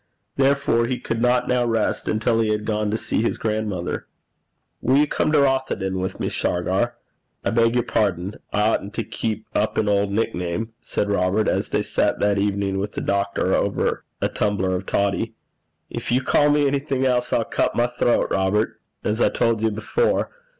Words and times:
Therefore 0.35 0.87
he 0.87 0.99
could 0.99 1.21
not 1.21 1.47
now 1.47 1.63
rest 1.63 2.07
until 2.07 2.39
he 2.39 2.49
had 2.49 2.65
gone 2.65 2.89
to 2.89 2.97
see 2.97 3.21
his 3.21 3.37
grandmother. 3.37 4.07
'Will 4.81 4.97
you 4.97 5.05
come 5.05 5.31
to 5.31 5.37
Rothieden 5.41 5.99
with 5.99 6.19
me, 6.19 6.27
Shargar? 6.27 6.95
I 7.45 7.51
beg 7.51 7.75
your 7.75 7.83
pardon 7.83 8.37
I 8.51 8.67
oughtn't 8.69 8.95
to 8.95 9.03
keep 9.03 9.45
up 9.53 9.77
an 9.77 9.87
old 9.87 10.11
nickname,' 10.11 10.73
said 10.81 11.11
Robert, 11.11 11.47
as 11.47 11.69
they 11.69 11.83
sat 11.83 12.17
that 12.19 12.39
evening 12.39 12.79
with 12.79 12.93
the 12.93 13.01
doctor, 13.01 13.53
over 13.53 14.03
a 14.19 14.27
tumbler 14.27 14.73
of 14.75 14.87
toddy. 14.87 15.35
'If 15.91 16.11
you 16.11 16.23
call 16.23 16.49
me 16.49 16.65
anything 16.65 17.05
else, 17.05 17.31
I'll 17.31 17.45
cut 17.45 17.75
my 17.75 17.85
throat, 17.85 18.31
Robert, 18.31 18.81
as 19.03 19.21
I 19.21 19.29
told 19.29 19.61
you 19.61 19.69
before. 19.69 20.31